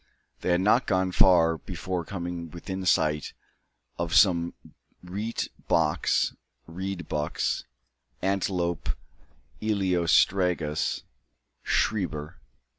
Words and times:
They 0.39 0.49
had 0.49 0.61
not 0.61 0.87
gone 0.87 1.11
far, 1.11 1.59
before 1.59 2.03
coming 2.03 2.49
within 2.49 2.87
sight 2.87 3.33
of 3.99 4.15
some 4.15 4.55
reet 5.03 5.49
boks 5.69 6.35
(reed 6.65 7.07
bucks, 7.07 7.65
Antelope 8.23 8.89
eleotragus, 9.61 11.03
Schreber). 11.63 12.37